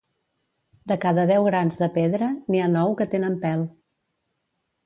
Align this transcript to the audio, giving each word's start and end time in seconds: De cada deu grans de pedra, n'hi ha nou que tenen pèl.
De 0.91 0.97
cada 1.03 1.25
deu 1.33 1.45
grans 1.49 1.77
de 1.83 1.89
pedra, 1.99 2.31
n'hi 2.51 2.63
ha 2.63 2.73
nou 2.77 2.97
que 3.03 3.11
tenen 3.15 3.37
pèl. 3.45 3.63